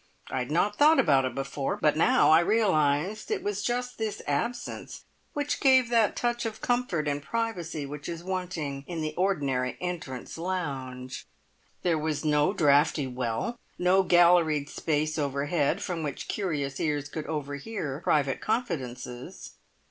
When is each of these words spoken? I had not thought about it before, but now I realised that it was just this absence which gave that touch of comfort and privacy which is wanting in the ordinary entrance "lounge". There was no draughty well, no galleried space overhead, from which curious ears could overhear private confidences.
I 0.31 0.39
had 0.39 0.49
not 0.49 0.77
thought 0.77 0.97
about 0.97 1.25
it 1.25 1.35
before, 1.35 1.77
but 1.79 1.95
now 1.95 2.31
I 2.31 2.39
realised 2.39 3.27
that 3.27 3.35
it 3.35 3.43
was 3.43 3.61
just 3.61 3.99
this 3.99 4.23
absence 4.25 5.03
which 5.33 5.59
gave 5.61 5.89
that 5.89 6.15
touch 6.15 6.43
of 6.43 6.59
comfort 6.59 7.07
and 7.07 7.21
privacy 7.21 7.85
which 7.85 8.09
is 8.09 8.23
wanting 8.23 8.83
in 8.87 9.01
the 9.01 9.13
ordinary 9.15 9.77
entrance 9.79 10.39
"lounge". 10.39 11.27
There 11.83 11.99
was 11.99 12.25
no 12.25 12.51
draughty 12.51 13.05
well, 13.05 13.59
no 13.77 14.01
galleried 14.01 14.69
space 14.69 15.19
overhead, 15.19 15.83
from 15.83 16.01
which 16.01 16.27
curious 16.27 16.79
ears 16.79 17.07
could 17.07 17.27
overhear 17.27 18.01
private 18.03 18.41
confidences. 18.41 19.51